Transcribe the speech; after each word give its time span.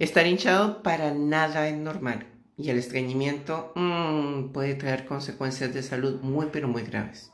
Estar 0.00 0.26
hinchado 0.26 0.82
para 0.82 1.14
nada 1.14 1.68
es 1.68 1.76
normal 1.76 2.26
y 2.56 2.70
el 2.70 2.78
estreñimiento 2.78 3.70
mmm, 3.76 4.48
puede 4.48 4.74
traer 4.74 5.06
consecuencias 5.06 5.72
de 5.72 5.84
salud 5.84 6.20
muy 6.20 6.46
pero 6.50 6.66
muy 6.66 6.82
graves. 6.82 7.30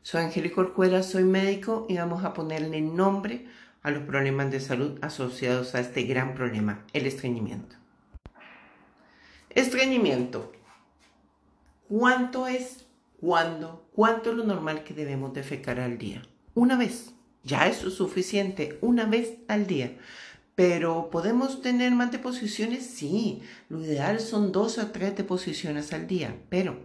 Soy 0.00 0.22
Angélica 0.22 0.62
Orcuera, 0.62 1.02
soy 1.02 1.24
médico 1.24 1.84
y 1.90 1.98
vamos 1.98 2.24
a 2.24 2.32
ponerle 2.32 2.80
nombre 2.80 3.48
a 3.82 3.90
los 3.90 4.04
problemas 4.04 4.50
de 4.50 4.60
salud 4.60 4.98
asociados 5.02 5.74
a 5.74 5.80
este 5.80 6.04
gran 6.04 6.34
problema, 6.34 6.86
el 6.94 7.04
estreñimiento. 7.04 7.76
Estreñimiento. 9.50 10.52
¿Cuánto 11.86 12.46
es? 12.46 12.86
¿Cuándo? 13.20 13.86
¿Cuánto 13.92 14.30
es 14.30 14.36
lo 14.36 14.44
normal 14.44 14.84
que 14.84 14.94
debemos 14.94 15.34
defecar 15.34 15.78
al 15.80 15.98
día? 15.98 16.22
Una 16.54 16.78
vez. 16.78 17.12
Ya 17.42 17.66
eso 17.66 17.88
es 17.88 17.94
suficiente, 17.94 18.78
una 18.80 19.06
vez 19.06 19.38
al 19.48 19.66
día. 19.66 19.96
Pero 20.54 21.10
¿podemos 21.10 21.62
tener 21.62 21.92
más 21.92 22.12
deposiciones? 22.12 22.84
Sí, 22.84 23.42
lo 23.68 23.82
ideal 23.82 24.20
son 24.20 24.52
dos 24.52 24.78
a 24.78 24.92
tres 24.92 25.16
deposiciones 25.16 25.92
al 25.92 26.06
día, 26.06 26.36
pero 26.48 26.78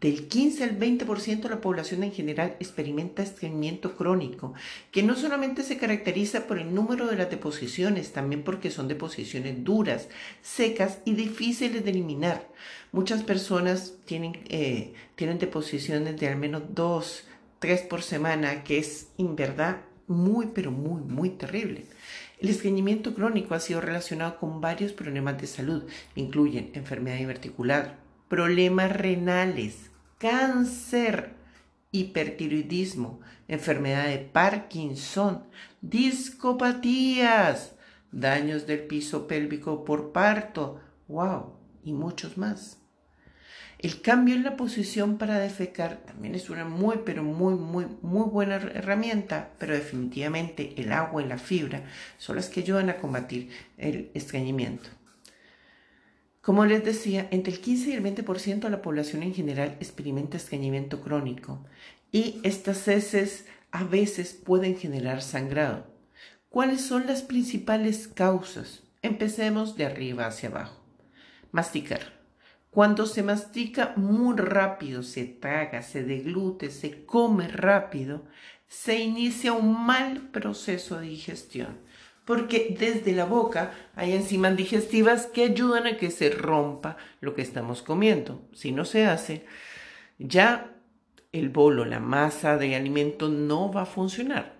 del 0.00 0.28
15 0.28 0.62
al 0.62 0.78
20% 0.78 1.42
de 1.42 1.48
la 1.48 1.60
población 1.60 2.04
en 2.04 2.12
general 2.12 2.56
experimenta 2.60 3.22
estreñimiento 3.22 3.96
crónico, 3.96 4.54
que 4.92 5.02
no 5.02 5.16
solamente 5.16 5.64
se 5.64 5.76
caracteriza 5.76 6.46
por 6.46 6.58
el 6.58 6.72
número 6.72 7.08
de 7.08 7.16
las 7.16 7.30
deposiciones, 7.30 8.12
también 8.12 8.44
porque 8.44 8.70
son 8.70 8.86
deposiciones 8.86 9.64
duras, 9.64 10.08
secas 10.40 10.98
y 11.04 11.14
difíciles 11.14 11.84
de 11.84 11.90
eliminar. 11.90 12.48
Muchas 12.92 13.24
personas 13.24 13.94
tienen, 14.04 14.38
eh, 14.48 14.94
tienen 15.16 15.40
deposiciones 15.40 16.18
de 16.18 16.28
al 16.28 16.36
menos 16.36 16.62
dos, 16.74 17.24
tres 17.58 17.82
por 17.82 18.02
semana, 18.02 18.62
que 18.62 18.78
es 18.78 19.08
en 19.18 19.34
verdad 19.34 19.78
muy, 20.06 20.46
pero 20.54 20.70
muy, 20.70 21.02
muy 21.02 21.30
terrible. 21.30 21.86
El 22.40 22.50
estreñimiento 22.50 23.14
crónico 23.14 23.54
ha 23.54 23.60
sido 23.60 23.80
relacionado 23.80 24.38
con 24.38 24.60
varios 24.60 24.92
problemas 24.92 25.40
de 25.40 25.48
salud. 25.48 25.84
Incluyen 26.14 26.70
enfermedad 26.74 27.18
diverticular, 27.18 27.98
problemas 28.28 28.96
renales, 28.96 29.90
cáncer, 30.18 31.34
hipertiroidismo, 31.90 33.20
enfermedad 33.48 34.06
de 34.06 34.18
Parkinson, 34.18 35.44
discopatías, 35.80 37.74
daños 38.12 38.66
del 38.66 38.86
piso 38.86 39.26
pélvico 39.26 39.84
por 39.84 40.12
parto, 40.12 40.80
wow, 41.08 41.54
y 41.82 41.92
muchos 41.92 42.38
más. 42.38 42.78
El 43.78 44.02
cambio 44.02 44.34
en 44.34 44.42
la 44.42 44.56
posición 44.56 45.18
para 45.18 45.38
defecar 45.38 45.98
también 45.98 46.34
es 46.34 46.50
una 46.50 46.64
muy, 46.64 46.98
pero 47.04 47.22
muy, 47.22 47.54
muy, 47.54 47.86
muy 48.02 48.28
buena 48.28 48.56
herramienta, 48.56 49.50
pero 49.58 49.72
definitivamente 49.72 50.74
el 50.78 50.92
agua 50.92 51.22
y 51.22 51.28
la 51.28 51.38
fibra 51.38 51.84
son 52.16 52.36
las 52.36 52.48
que 52.48 52.60
ayudan 52.60 52.90
a 52.90 52.96
combatir 52.96 53.50
el 53.76 54.10
estreñimiento. 54.14 54.90
Como 56.40 56.64
les 56.64 56.84
decía, 56.84 57.28
entre 57.30 57.52
el 57.52 57.60
15 57.60 57.90
y 57.90 57.92
el 57.92 58.02
20% 58.02 58.60
de 58.60 58.70
la 58.70 58.82
población 58.82 59.22
en 59.22 59.34
general 59.34 59.76
experimenta 59.78 60.38
estreñimiento 60.38 61.00
crónico 61.00 61.64
y 62.10 62.40
estas 62.42 62.88
heces 62.88 63.46
a 63.70 63.84
veces 63.84 64.32
pueden 64.32 64.76
generar 64.76 65.22
sangrado. 65.22 65.86
¿Cuáles 66.48 66.80
son 66.80 67.06
las 67.06 67.22
principales 67.22 68.08
causas? 68.08 68.82
Empecemos 69.02 69.76
de 69.76 69.86
arriba 69.86 70.26
hacia 70.26 70.48
abajo. 70.48 70.82
Masticar. 71.52 72.17
Cuando 72.78 73.06
se 73.06 73.24
mastica 73.24 73.92
muy 73.96 74.36
rápido, 74.36 75.02
se 75.02 75.24
traga, 75.24 75.82
se 75.82 76.04
deglute, 76.04 76.70
se 76.70 77.04
come 77.04 77.48
rápido, 77.48 78.22
se 78.68 79.00
inicia 79.00 79.52
un 79.52 79.84
mal 79.84 80.28
proceso 80.28 81.00
de 81.00 81.08
digestión. 81.08 81.80
Porque 82.24 82.76
desde 82.78 83.14
la 83.14 83.24
boca 83.24 83.72
hay 83.96 84.12
enzimas 84.12 84.56
digestivas 84.56 85.26
que 85.26 85.42
ayudan 85.42 85.88
a 85.88 85.96
que 85.96 86.12
se 86.12 86.30
rompa 86.30 86.96
lo 87.20 87.34
que 87.34 87.42
estamos 87.42 87.82
comiendo. 87.82 88.46
Si 88.52 88.70
no 88.70 88.84
se 88.84 89.06
hace, 89.06 89.44
ya 90.20 90.72
el 91.32 91.48
bolo, 91.48 91.84
la 91.84 91.98
masa 91.98 92.58
de 92.58 92.76
alimento 92.76 93.28
no 93.28 93.72
va 93.72 93.82
a 93.82 93.86
funcionar. 93.86 94.54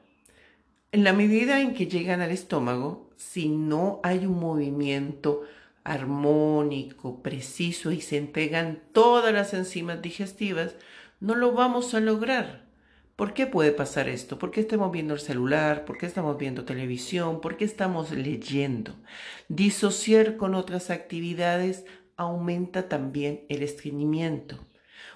En 0.90 1.04
la 1.04 1.12
medida 1.12 1.60
en 1.60 1.72
que 1.72 1.86
llegan 1.86 2.20
al 2.20 2.32
estómago, 2.32 3.10
si 3.14 3.48
no 3.48 4.00
hay 4.02 4.26
un 4.26 4.40
movimiento 4.40 5.44
armónico, 5.88 7.22
preciso 7.22 7.90
y 7.90 8.00
se 8.00 8.18
entregan 8.18 8.82
todas 8.92 9.32
las 9.32 9.54
enzimas 9.54 10.02
digestivas, 10.02 10.74
no 11.18 11.34
lo 11.34 11.52
vamos 11.52 11.94
a 11.94 12.00
lograr. 12.00 12.68
¿Por 13.16 13.34
qué 13.34 13.46
puede 13.46 13.72
pasar 13.72 14.08
esto? 14.08 14.38
¿Por 14.38 14.52
qué 14.52 14.60
estamos 14.60 14.92
viendo 14.92 15.14
el 15.14 15.20
celular? 15.20 15.84
¿Por 15.84 15.98
qué 15.98 16.06
estamos 16.06 16.38
viendo 16.38 16.64
televisión? 16.64 17.40
¿Por 17.40 17.56
qué 17.56 17.64
estamos 17.64 18.12
leyendo? 18.12 18.94
Disociar 19.48 20.36
con 20.36 20.54
otras 20.54 20.90
actividades 20.90 21.84
aumenta 22.16 22.88
también 22.88 23.44
el 23.48 23.62
estreñimiento. 23.62 24.58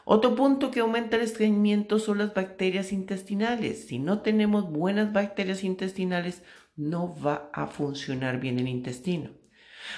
Otro 0.05 0.35
punto 0.35 0.71
que 0.71 0.81
aumenta 0.81 1.17
el 1.17 1.23
estreñimiento 1.23 1.99
son 1.99 2.19
las 2.19 2.35
bacterias 2.35 2.93
intestinales. 2.93 3.87
Si 3.87 3.99
no 3.99 4.23
tenemos 4.23 4.69
buenas 4.71 5.13
bacterias 5.13 5.63
intestinales, 5.63 6.43
no 6.75 7.15
va 7.21 7.51
a 7.53 7.69
funcionar 7.69 8.41
bien 8.41 8.59
el 8.59 8.69
intestino. 8.69 9.42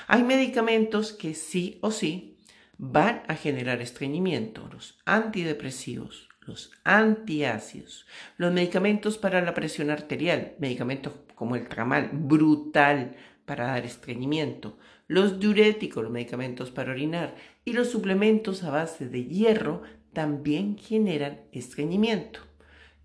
Hay 0.06 0.22
medicamentos 0.22 1.12
que 1.12 1.34
sí 1.34 1.78
o 1.80 1.90
sí 1.90 2.36
van 2.78 3.22
a 3.28 3.34
generar 3.34 3.80
estreñimiento, 3.80 4.68
los 4.72 4.98
antidepresivos, 5.04 6.28
los 6.40 6.72
antiácidos, 6.84 8.06
los 8.36 8.52
medicamentos 8.52 9.18
para 9.18 9.40
la 9.40 9.54
presión 9.54 9.90
arterial, 9.90 10.54
medicamentos 10.58 11.14
como 11.34 11.56
el 11.56 11.68
tramal, 11.68 12.10
brutal 12.12 13.16
para 13.44 13.66
dar 13.66 13.84
estreñimiento, 13.84 14.78
los 15.06 15.38
diuréticos, 15.38 16.02
los 16.02 16.12
medicamentos 16.12 16.70
para 16.70 16.92
orinar 16.92 17.34
y 17.64 17.72
los 17.72 17.90
suplementos 17.90 18.62
a 18.64 18.70
base 18.70 19.08
de 19.08 19.24
hierro 19.24 19.82
también 20.12 20.78
generan 20.78 21.40
estreñimiento. 21.52 22.40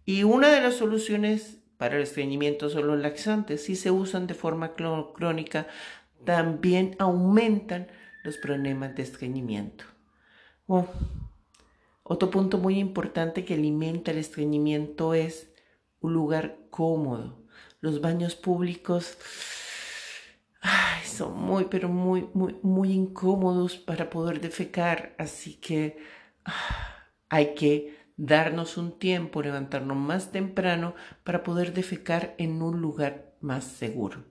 Y 0.06 0.23
una 0.23 0.50
de 0.50 0.61
las 0.61 0.75
soluciones 0.75 1.59
para 1.77 1.97
el 1.97 2.03
estreñimiento 2.03 2.69
son 2.69 2.88
los 2.88 3.00
laxantes. 3.00 3.63
Si 3.63 3.75
se 3.75 3.91
usan 3.91 4.27
de 4.27 4.33
forma 4.33 4.73
crónica, 4.73 5.67
también 6.25 6.96
aumentan 7.00 7.88
los 8.24 8.38
problemas 8.38 8.96
de 8.96 9.03
estreñimiento. 9.03 9.85
otro 12.03 12.30
punto 12.30 12.57
muy 12.57 12.80
importante 12.80 13.46
que 13.46 13.53
alimenta 13.53 14.12
el 14.12 14.18
estreñimiento 14.18 15.13
es 15.13 15.52
un 16.00 16.13
lugar 16.13 16.57
cómodo. 16.69 17.38
Los 17.81 18.02
baños 18.02 18.35
públicos 18.35 19.18
son 21.03 21.38
muy, 21.38 21.66
pero 21.66 21.90
muy, 21.90 22.30
muy, 22.34 22.56
muy 22.62 22.94
incómodos 22.94 23.78
para 23.78 24.09
poder 24.09 24.41
defecar. 24.41 25.16
Así 25.18 25.56
que 25.56 25.97
ah, 26.46 27.06
hay 27.30 27.56
que 27.56 27.97
darnos 28.18 28.78
un 28.78 29.00
tiempo, 29.00 29.41
levantarnos 29.41 29.97
más 29.97 30.31
temprano 30.31 30.94
para 31.24 31.44
poder 31.44 31.74
defecar 31.74 32.36
en 32.38 32.62
un 32.62 32.81
lugar 32.81 33.34
más 33.40 33.63
seguro. 33.63 34.24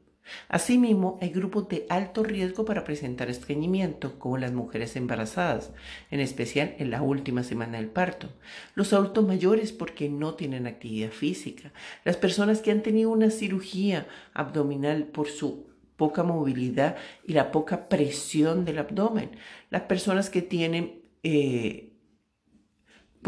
Asimismo, 0.48 1.18
hay 1.20 1.30
grupos 1.30 1.68
de 1.68 1.86
alto 1.88 2.22
riesgo 2.22 2.64
para 2.64 2.84
presentar 2.84 3.30
estreñimiento, 3.30 4.18
como 4.18 4.38
las 4.38 4.52
mujeres 4.52 4.96
embarazadas, 4.96 5.70
en 6.10 6.20
especial 6.20 6.74
en 6.78 6.90
la 6.90 7.02
última 7.02 7.42
semana 7.42 7.78
del 7.78 7.88
parto, 7.88 8.28
los 8.74 8.92
adultos 8.92 9.26
mayores 9.26 9.72
porque 9.72 10.08
no 10.08 10.34
tienen 10.34 10.66
actividad 10.66 11.10
física, 11.10 11.72
las 12.04 12.16
personas 12.16 12.60
que 12.60 12.70
han 12.70 12.82
tenido 12.82 13.10
una 13.10 13.30
cirugía 13.30 14.06
abdominal 14.34 15.04
por 15.04 15.28
su 15.28 15.66
poca 15.96 16.22
movilidad 16.22 16.96
y 17.26 17.32
la 17.32 17.50
poca 17.50 17.88
presión 17.88 18.64
del 18.64 18.78
abdomen, 18.78 19.30
las 19.70 19.82
personas 19.82 20.30
que 20.30 20.42
tienen 20.42 21.02
eh, 21.24 21.87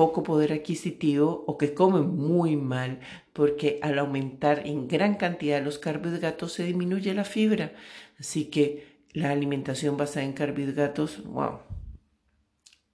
poco 0.00 0.22
poder 0.22 0.50
adquisitivo 0.54 1.44
o 1.46 1.58
que 1.58 1.74
comen 1.74 2.16
muy 2.16 2.56
mal, 2.56 3.00
porque 3.34 3.78
al 3.82 3.98
aumentar 3.98 4.66
en 4.66 4.88
gran 4.88 5.16
cantidad 5.16 5.62
los 5.62 5.78
carbohidratos 5.78 6.54
se 6.54 6.64
disminuye 6.64 7.12
la 7.12 7.24
fibra. 7.24 7.74
Así 8.18 8.46
que 8.46 9.04
la 9.12 9.30
alimentación 9.30 9.98
basada 9.98 10.24
en 10.24 10.32
carbohidratos, 10.32 11.22
wow, 11.24 11.58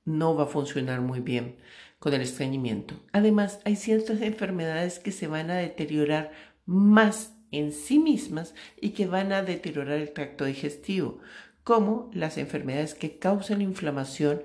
no 0.05 0.35
va 0.35 0.45
a 0.45 0.49
funcionar 0.49 1.01
muy 1.01 1.21
bien 1.21 1.55
con 2.01 2.13
el 2.13 2.23
estreñimiento. 2.23 2.97
Además, 3.13 3.61
hay 3.65 3.77
ciertas 3.77 4.21
enfermedades 4.21 4.99
que 4.99 5.13
se 5.13 5.29
van 5.29 5.53
a 5.53 5.59
deteriorar 5.59 6.33
más 6.65 7.37
en 7.53 7.71
sí 7.71 8.01
mismas 8.01 8.53
y 8.81 8.91
que 8.91 9.07
van 9.07 9.31
a 9.31 9.43
deteriorar 9.43 10.01
el 10.01 10.13
tracto 10.13 10.45
digestivo, 10.45 11.21
como 11.63 12.11
las 12.13 12.37
enfermedades 12.37 12.97
que 12.97 13.21
causan 13.21 13.63
inflamación 13.63 14.43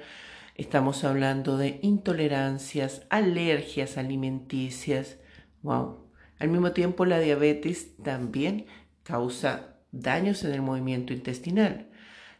Estamos 0.61 1.03
hablando 1.05 1.57
de 1.57 1.79
intolerancias, 1.81 3.01
alergias 3.09 3.97
alimenticias. 3.97 5.17
Wow. 5.63 6.05
Al 6.37 6.49
mismo 6.49 6.71
tiempo, 6.71 7.03
la 7.05 7.19
diabetes 7.19 7.97
también 7.97 8.67
causa 9.01 9.77
daños 9.91 10.43
en 10.43 10.51
el 10.51 10.61
movimiento 10.61 11.13
intestinal. 11.13 11.87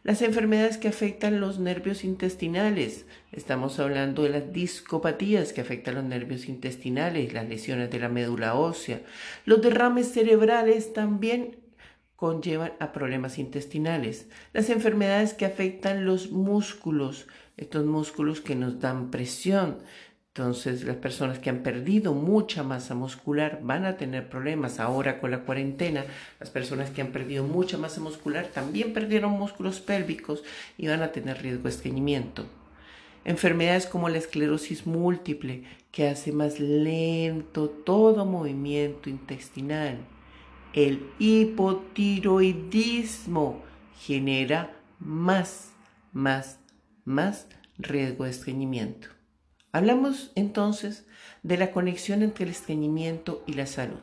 Las 0.04 0.22
enfermedades 0.22 0.78
que 0.78 0.86
afectan 0.86 1.40
los 1.40 1.58
nervios 1.58 2.04
intestinales. 2.04 3.06
Estamos 3.32 3.80
hablando 3.80 4.22
de 4.22 4.30
las 4.30 4.52
discopatías 4.52 5.52
que 5.52 5.62
afectan 5.62 5.96
los 5.96 6.04
nervios 6.04 6.48
intestinales, 6.48 7.32
las 7.32 7.48
lesiones 7.48 7.90
de 7.90 7.98
la 7.98 8.08
médula 8.08 8.54
ósea. 8.54 9.00
Los 9.46 9.62
derrames 9.62 10.12
cerebrales 10.12 10.92
también 10.92 11.56
conllevan 12.14 12.74
a 12.78 12.92
problemas 12.92 13.36
intestinales. 13.36 14.28
Las 14.52 14.70
enfermedades 14.70 15.34
que 15.34 15.44
afectan 15.44 16.04
los 16.04 16.30
músculos, 16.30 17.26
estos 17.56 17.84
músculos 17.84 18.40
que 18.40 18.54
nos 18.54 18.80
dan 18.80 19.10
presión. 19.10 19.78
Entonces, 20.28 20.84
las 20.84 20.96
personas 20.96 21.38
que 21.38 21.50
han 21.50 21.62
perdido 21.62 22.14
mucha 22.14 22.62
masa 22.62 22.94
muscular 22.94 23.60
van 23.62 23.84
a 23.84 23.98
tener 23.98 24.30
problemas 24.30 24.80
ahora 24.80 25.20
con 25.20 25.30
la 25.30 25.40
cuarentena. 25.40 26.04
Las 26.40 26.50
personas 26.50 26.90
que 26.90 27.02
han 27.02 27.12
perdido 27.12 27.44
mucha 27.44 27.76
masa 27.76 28.00
muscular 28.00 28.46
también 28.46 28.94
perdieron 28.94 29.32
músculos 29.32 29.80
pélvicos 29.80 30.42
y 30.78 30.88
van 30.88 31.02
a 31.02 31.12
tener 31.12 31.42
riesgo 31.42 31.64
de 31.64 31.68
estreñimiento. 31.68 32.46
Enfermedades 33.24 33.86
como 33.86 34.08
la 34.08 34.18
esclerosis 34.18 34.86
múltiple, 34.86 35.64
que 35.92 36.08
hace 36.08 36.32
más 36.32 36.58
lento 36.58 37.68
todo 37.68 38.24
movimiento 38.24 39.10
intestinal 39.10 39.98
el 40.72 41.06
hipotiroidismo 41.18 43.62
genera 43.98 44.74
más, 44.98 45.72
más, 46.12 46.58
más 47.04 47.46
riesgo 47.78 48.24
de 48.24 48.30
estreñimiento. 48.30 49.08
Hablamos 49.72 50.32
entonces 50.34 51.06
de 51.42 51.56
la 51.56 51.70
conexión 51.70 52.22
entre 52.22 52.44
el 52.44 52.50
estreñimiento 52.50 53.42
y 53.46 53.54
la 53.54 53.66
salud. 53.66 54.00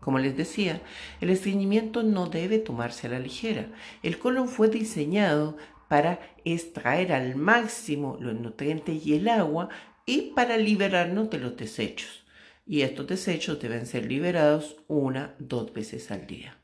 Como 0.00 0.18
les 0.18 0.36
decía, 0.36 0.80
el 1.20 1.30
estreñimiento 1.30 2.02
no 2.02 2.26
debe 2.26 2.58
tomarse 2.58 3.06
a 3.06 3.10
la 3.10 3.18
ligera. 3.18 3.72
El 4.02 4.18
colon 4.18 4.48
fue 4.48 4.68
diseñado 4.68 5.56
para 5.88 6.20
extraer 6.44 7.12
al 7.12 7.36
máximo 7.36 8.16
los 8.20 8.34
nutrientes 8.34 9.06
y 9.06 9.14
el 9.14 9.28
agua 9.28 9.68
y 10.06 10.32
para 10.32 10.56
liberarnos 10.56 11.30
de 11.30 11.38
los 11.38 11.56
desechos 11.56 12.24
y 12.68 12.82
estos 12.82 13.06
desechos 13.06 13.58
deben 13.58 13.86
ser 13.86 14.04
liberados 14.04 14.76
una, 14.88 15.34
dos 15.38 15.72
veces 15.72 16.10
al 16.10 16.26
día. 16.26 16.58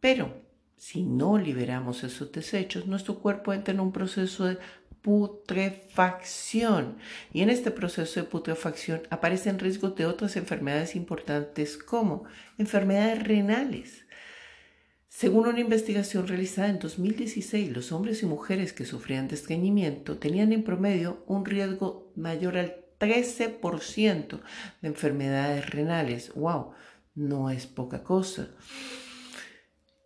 Pero 0.00 0.42
si 0.78 1.02
no 1.02 1.36
liberamos 1.36 2.02
esos 2.02 2.32
desechos, 2.32 2.86
nuestro 2.86 3.18
cuerpo 3.18 3.52
entra 3.52 3.74
en 3.74 3.80
un 3.80 3.92
proceso 3.92 4.46
de 4.46 4.58
putrefacción 5.02 6.98
y 7.32 7.42
en 7.42 7.50
este 7.50 7.70
proceso 7.70 8.20
de 8.20 8.26
putrefacción 8.26 9.02
aparecen 9.10 9.58
riesgos 9.58 9.96
de 9.96 10.06
otras 10.06 10.36
enfermedades 10.36 10.94
importantes 10.96 11.76
como 11.78 12.24
enfermedades 12.58 13.22
renales. 13.22 14.04
Según 15.08 15.48
una 15.48 15.60
investigación 15.60 16.28
realizada 16.28 16.68
en 16.68 16.78
2016, 16.78 17.72
los 17.72 17.92
hombres 17.92 18.22
y 18.22 18.26
mujeres 18.26 18.72
que 18.72 18.84
sufrían 18.84 19.28
de 19.28 19.34
estreñimiento 19.34 20.18
tenían 20.18 20.52
en 20.52 20.62
promedio 20.62 21.24
un 21.26 21.44
riesgo 21.44 22.12
mayor 22.16 22.56
al 22.56 22.76
13% 23.00 24.40
de 24.82 24.88
enfermedades 24.88 25.68
renales. 25.68 26.32
¡Wow! 26.34 26.72
No 27.14 27.50
es 27.50 27.66
poca 27.66 28.04
cosa. 28.04 28.50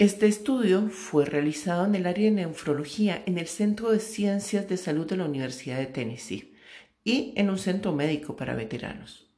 Este 0.05 0.27
estudio 0.27 0.91
fue 0.91 1.25
realizado 1.25 1.87
en 1.87 1.95
el 1.95 2.05
área 2.05 2.27
de 2.27 2.31
nefrología 2.47 3.23
en 3.25 3.39
el 3.39 3.47
Centro 3.47 3.91
de 3.91 4.01
Ciencias 4.01 4.69
de 4.69 4.77
Salud 4.77 5.07
de 5.07 5.17
la 5.17 5.25
Universidad 5.25 5.79
de 5.79 5.87
Tennessee 5.87 6.53
y 7.05 7.33
en 7.37 7.49
un 7.49 7.57
centro 7.57 7.91
médico 7.93 8.37
para 8.37 8.55
veteranos. 8.55 9.34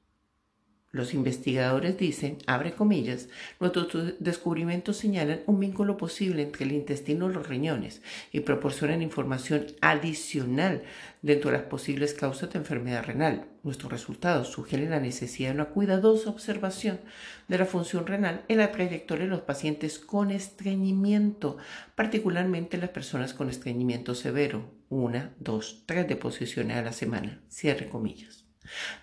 Los 0.96 1.12
investigadores 1.12 1.98
dicen, 1.98 2.38
abre 2.46 2.72
comillas, 2.72 3.28
nuestros 3.60 4.14
descubrimientos 4.19 4.96
señalan 4.96 5.40
un 5.44 5.60
vínculo 5.60 5.98
posible 5.98 6.40
entre 6.40 6.64
el 6.64 6.72
intestino 6.72 7.28
y 7.28 7.34
los 7.34 7.46
riñones 7.46 8.00
y 8.32 8.40
proporcionan 8.40 9.02
información 9.02 9.66
adicional 9.82 10.84
dentro 11.20 11.50
de 11.50 11.58
las 11.58 11.66
posibles 11.66 12.14
causas 12.14 12.50
de 12.50 12.60
enfermedad 12.60 13.04
renal. 13.04 13.44
Nuestros 13.62 13.93
resultados 13.93 14.48
sugieren 14.48 14.88
la 14.88 14.98
necesidad 14.98 15.50
de 15.50 15.56
una 15.56 15.64
cuidadosa 15.66 16.31
observación 16.31 16.99
de 17.46 17.58
la 17.58 17.66
función 17.66 18.06
renal 18.06 18.46
en 18.49 18.56
la 18.56 18.72
trayectoria 18.72 19.25
de 19.25 19.31
los 19.31 19.42
pacientes 19.42 19.99
con 19.99 20.31
estreñimiento, 20.31 21.58
particularmente 21.94 22.78
las 22.78 22.88
personas 22.88 23.34
con 23.34 23.50
estreñimiento 23.50 24.14
severo, 24.14 24.64
una, 24.88 25.34
dos, 25.40 25.82
tres 25.84 26.08
deposiciones 26.08 26.78
a 26.78 26.82
la 26.82 26.92
semana. 26.94 27.42
Cierre 27.50 27.90
comillas. 27.90 28.46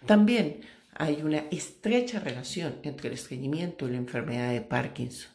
También 0.08 0.62
hay 0.96 1.22
una 1.24 1.44
estrecha 1.52 2.20
relación 2.20 2.76
entre 2.84 3.10
el 3.10 3.16
estreñimiento 3.16 3.88
y 3.88 3.92
la 3.92 3.98
enfermedad 3.98 4.52
de 4.52 4.62
Parkinson. 4.62 5.32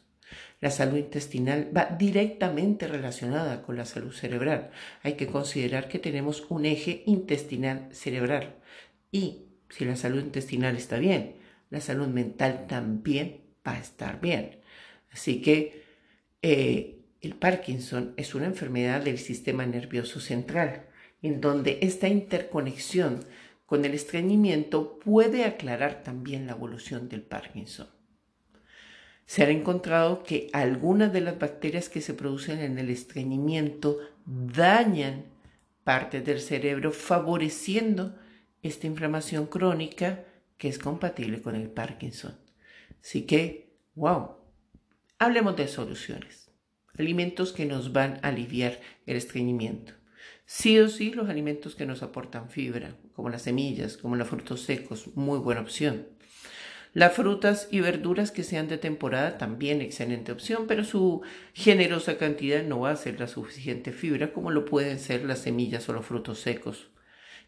La 0.60 0.70
salud 0.70 0.99
intestinal 0.99 1.70
va 1.76 1.84
directamente 1.99 2.88
relacionada 2.88 3.62
con 3.62 3.76
la 3.76 3.84
salud 3.84 4.12
cerebral. 4.12 4.70
Hay 5.02 5.14
que 5.14 5.28
considerar 5.28 5.88
que 5.88 6.00
tenemos 6.00 6.46
un 6.49 6.66
eje 6.66 7.05
intestinal 7.06 7.88
cerebral. 7.93 8.56
Y 9.12 9.44
si 9.70 9.84
la 9.84 9.96
salud 9.96 10.20
intestinal 10.20 10.76
está 10.76 10.99
bien, 10.99 11.37
la 11.70 11.81
salud 11.81 12.08
mental 12.08 12.66
también 12.66 13.40
va 13.66 13.75
a 13.75 13.81
estar 13.81 14.20
bien. 14.20 14.58
Así 15.12 15.40
que 15.40 15.84
eh, 16.43 16.99
el 17.20 17.34
Parkinson 17.34 18.14
es 18.16 18.34
una 18.34 18.46
enfermedad 18.46 19.02
del 19.02 19.19
sistema 19.19 19.64
nervioso 19.66 20.20
central, 20.20 20.87
en 21.22 21.40
donde 21.40 21.78
esta 21.82 22.08
interconexión 22.08 23.20
con 23.69 23.85
el 23.85 23.93
estreñimiento 23.93 24.99
puede 24.99 25.44
aclarar 25.44 26.03
también 26.03 26.47
la 26.47 26.53
evolución 26.53 27.11
del 27.11 27.20
Parkinson. 27.20 27.87
Se 29.26 29.43
ha 29.43 29.50
encontrado 29.50 30.23
que 30.23 30.49
algunas 30.55 31.12
de 31.12 31.20
las 31.20 31.38
bacterias 31.38 31.91
que 31.91 32.00
se 32.00 32.15
producen 32.15 32.61
en 32.61 32.79
el 32.79 32.88
estreñimiento 32.88 33.99
dañan 34.25 35.26
partes 35.85 36.25
del 36.25 36.41
cerebro 36.41 36.93
favoreciendo 36.93 38.17
esta 38.62 38.87
inflamación 38.87 39.44
crónica 39.44 40.25
que 40.56 40.69
es 40.69 40.79
compatible 40.79 41.43
con 41.43 41.55
el 41.55 41.69
Parkinson. 41.69 42.38
Así 43.03 43.26
que, 43.26 43.76
wow, 43.97 44.37
hablemos 45.19 45.56
de 45.56 45.69
soluciones. 45.69 46.50
Alimentos 46.99 47.53
que 47.53 47.67
nos 47.67 47.93
van 47.93 48.19
a 48.23 48.29
aliviar 48.29 48.81
el 49.05 49.19
estreñimiento. 49.19 49.98
Sí 50.50 50.79
o 50.79 50.89
sí, 50.89 51.12
los 51.12 51.29
alimentos 51.29 51.75
que 51.75 51.85
nos 51.85 52.03
aportan 52.03 52.49
fibra, 52.49 52.97
como 53.12 53.29
las 53.29 53.43
semillas, 53.43 53.99
como 53.99 54.17
los 54.17 54.29
frutos 54.29 54.62
secos, 54.62 55.15
muy 55.15 55.39
buena 55.39 55.61
opción. 55.61 56.06
Las 56.95 57.12
frutas 57.12 57.69
y 57.71 57.81
verduras 57.81 58.31
que 58.31 58.43
sean 58.43 58.67
de 58.67 58.79
temporada, 58.79 59.37
también 59.37 59.83
excelente 59.83 60.33
opción, 60.33 60.65
pero 60.67 60.85
su 60.85 61.21
generosa 61.53 62.17
cantidad 62.17 62.62
no 62.62 62.81
va 62.81 62.93
a 62.93 62.97
ser 62.97 63.21
la 63.21 63.27
suficiente 63.27 63.93
fibra 63.93 64.33
como 64.33 64.50
lo 64.50 64.65
pueden 64.65 64.99
ser 64.99 65.27
las 65.27 65.41
semillas 65.41 65.87
o 65.91 65.93
los 65.93 66.06
frutos 66.06 66.41
secos, 66.41 66.89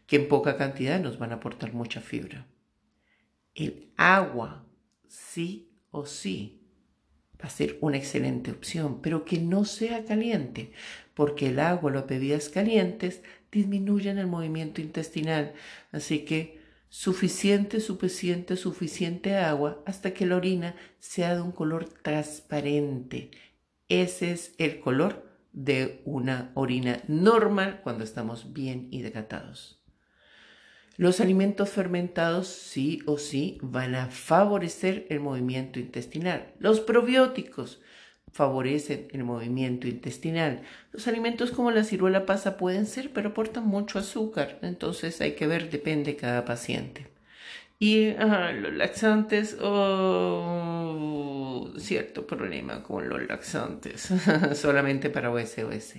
que 0.05 0.17
en 0.17 0.27
poca 0.27 0.55
cantidad 0.55 0.99
nos 0.99 1.17
van 1.17 1.31
a 1.31 1.37
aportar 1.37 1.73
mucha 1.73 2.01
fibra. 2.01 2.45
El 3.55 3.91
agua, 3.97 4.67
sí 5.07 5.71
o 5.89 6.05
sí, 6.05 6.61
va 7.41 7.47
a 7.47 7.49
ser 7.49 7.79
una 7.81 7.97
excelente 7.97 8.51
opción, 8.51 9.01
pero 9.01 9.25
que 9.25 9.39
no 9.39 9.65
sea 9.65 10.05
caliente, 10.05 10.71
porque 11.21 11.49
el 11.49 11.59
agua 11.59 11.91
las 11.91 12.07
bebidas 12.07 12.49
calientes 12.49 13.21
disminuyen 13.51 14.17
el 14.17 14.25
movimiento 14.25 14.81
intestinal. 14.81 15.53
Así 15.91 16.25
que 16.25 16.59
suficiente, 16.89 17.79
suficiente, 17.79 18.57
suficiente 18.57 19.37
agua 19.37 19.83
hasta 19.85 20.15
que 20.15 20.25
la 20.25 20.37
orina 20.37 20.75
sea 20.97 21.35
de 21.35 21.41
un 21.41 21.51
color 21.51 21.87
transparente. 22.01 23.29
Ese 23.87 24.31
es 24.31 24.55
el 24.57 24.79
color 24.79 25.23
de 25.53 26.01
una 26.05 26.49
orina 26.55 27.03
normal 27.07 27.81
cuando 27.83 28.03
estamos 28.03 28.51
bien 28.51 28.87
hidratados. 28.89 29.79
Los 30.97 31.19
alimentos 31.19 31.69
fermentados 31.69 32.47
sí 32.47 33.03
o 33.05 33.19
sí 33.19 33.59
van 33.61 33.93
a 33.93 34.07
favorecer 34.07 35.05
el 35.11 35.19
movimiento 35.19 35.79
intestinal. 35.79 36.51
Los 36.57 36.79
probióticos 36.79 37.79
favorecen 38.31 39.07
el 39.11 39.23
movimiento 39.23 39.87
intestinal. 39.87 40.61
Los 40.91 41.07
alimentos 41.07 41.51
como 41.51 41.71
la 41.71 41.83
ciruela 41.83 42.25
pasa 42.25 42.57
pueden 42.57 42.85
ser, 42.85 43.11
pero 43.11 43.29
aportan 43.29 43.67
mucho 43.67 43.99
azúcar. 43.99 44.59
Entonces 44.61 45.19
hay 45.21 45.33
que 45.33 45.47
ver, 45.47 45.69
depende 45.69 46.11
de 46.11 46.17
cada 46.17 46.45
paciente. 46.45 47.07
Y 47.79 48.13
los 48.13 48.73
laxantes, 48.73 49.57
oh, 49.59 51.01
cierto 51.77 52.27
problema 52.27 52.83
con 52.83 53.09
los 53.09 53.27
laxantes, 53.27 54.13
solamente 54.53 55.09
para 55.09 55.31
OSOS. 55.31 55.95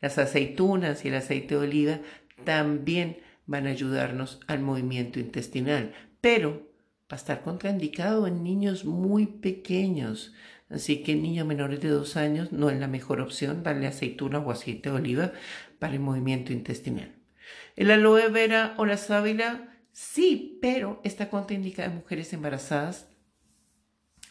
Las 0.00 0.18
aceitunas 0.18 1.04
y 1.04 1.08
el 1.08 1.16
aceite 1.16 1.56
de 1.56 1.60
oliva 1.60 1.98
también 2.44 3.18
van 3.46 3.66
a 3.66 3.70
ayudarnos 3.70 4.38
al 4.46 4.60
movimiento 4.60 5.18
intestinal, 5.18 5.94
pero 6.20 6.62
va 7.10 7.16
a 7.16 7.16
estar 7.16 7.42
contraindicado 7.42 8.28
en 8.28 8.44
niños 8.44 8.84
muy 8.84 9.26
pequeños. 9.26 10.32
Así 10.68 11.02
que 11.02 11.14
niños 11.14 11.46
menores 11.46 11.80
de 11.80 11.88
dos 11.88 12.16
años 12.16 12.52
no 12.52 12.70
es 12.70 12.78
la 12.78 12.88
mejor 12.88 13.20
opción 13.20 13.62
darle 13.62 13.86
aceituna 13.86 14.38
o 14.38 14.50
aceite 14.50 14.90
de 14.90 14.96
oliva 14.96 15.32
para 15.78 15.92
el 15.92 16.00
movimiento 16.00 16.52
intestinal. 16.52 17.14
El 17.76 17.90
aloe 17.90 18.28
vera 18.28 18.74
o 18.78 18.84
la 18.84 18.96
sábila, 18.96 19.78
sí, 19.92 20.58
pero 20.60 21.00
está 21.04 21.30
contraindicada 21.30 21.88
en 21.88 21.96
mujeres 21.96 22.32
embarazadas 22.32 23.08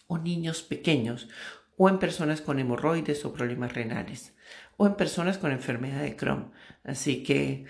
o 0.08 0.18
niños 0.18 0.62
pequeños 0.62 1.30
o 1.78 1.90
en 1.90 2.00
personas 2.00 2.42
con 2.42 2.60
hemorroides 2.60 3.24
o 3.26 3.34
problemas 3.34 3.74
renales 3.74 4.36
o 4.78 4.88
en 4.88 4.96
personas 4.96 5.38
con 5.38 5.52
enfermedad 5.52 6.02
de 6.02 6.16
Crohn. 6.16 6.52
Así 6.84 7.24
que 7.24 7.66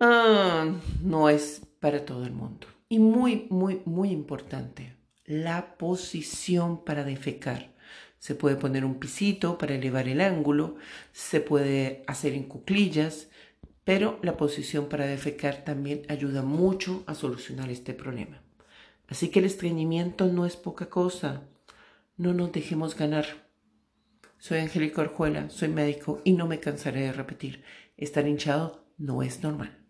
Ah, 0.00 0.66
no 1.02 1.28
es 1.28 1.62
para 1.80 2.04
todo 2.04 2.24
el 2.24 2.32
mundo. 2.32 2.66
Y 2.88 2.98
muy, 2.98 3.46
muy, 3.50 3.82
muy 3.84 4.10
importante, 4.10 4.96
la 5.26 5.76
posición 5.76 6.84
para 6.84 7.04
defecar. 7.04 7.72
Se 8.18 8.34
puede 8.34 8.56
poner 8.56 8.84
un 8.84 8.98
pisito 8.98 9.58
para 9.58 9.74
elevar 9.74 10.08
el 10.08 10.20
ángulo, 10.20 10.76
se 11.12 11.40
puede 11.40 12.04
hacer 12.06 12.32
en 12.32 12.44
cuclillas, 12.44 13.28
pero 13.84 14.18
la 14.22 14.36
posición 14.36 14.88
para 14.88 15.06
defecar 15.06 15.64
también 15.64 16.02
ayuda 16.08 16.42
mucho 16.42 17.04
a 17.06 17.14
solucionar 17.14 17.70
este 17.70 17.92
problema. 17.92 18.42
Así 19.08 19.28
que 19.28 19.40
el 19.40 19.44
estreñimiento 19.44 20.26
no 20.26 20.46
es 20.46 20.56
poca 20.56 20.86
cosa. 20.88 21.42
No 22.16 22.32
nos 22.32 22.52
dejemos 22.52 22.96
ganar. 22.96 23.26
Soy 24.38 24.58
Angélica 24.58 25.02
Orjuela, 25.02 25.50
soy 25.50 25.68
médico 25.68 26.20
y 26.24 26.32
no 26.32 26.46
me 26.46 26.60
cansaré 26.60 27.02
de 27.02 27.12
repetir, 27.12 27.62
estar 27.96 28.26
hinchado 28.26 28.86
no 28.98 29.22
es 29.22 29.42
normal. 29.42 29.83